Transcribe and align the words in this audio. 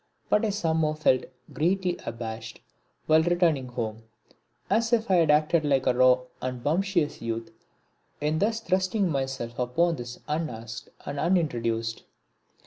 But 0.29 0.43
I 0.43 0.49
somehow 0.49 0.95
felt 0.95 1.25
greatly 1.53 1.95
abashed 2.07 2.59
while 3.05 3.21
returning 3.21 3.67
home, 3.67 4.01
as 4.67 4.91
if 4.91 5.11
I 5.11 5.17
had 5.17 5.29
acted 5.29 5.63
like 5.63 5.85
a 5.85 5.93
raw 5.93 6.21
and 6.41 6.63
bumptious 6.63 7.21
youth 7.21 7.51
in 8.19 8.39
thus 8.39 8.61
thrusting 8.61 9.11
myself 9.11 9.59
upon 9.59 9.97
him 9.97 10.05
unasked 10.27 10.89
and 11.05 11.19
unintroduced. 11.19 12.01